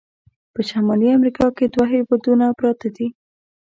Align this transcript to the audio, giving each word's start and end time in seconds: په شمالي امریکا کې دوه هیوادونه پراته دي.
په 0.53 0.59
شمالي 0.69 1.09
امریکا 1.17 1.45
کې 1.57 1.65
دوه 1.73 1.85
هیوادونه 1.93 2.45
پراته 2.57 2.87
دي. 2.95 3.07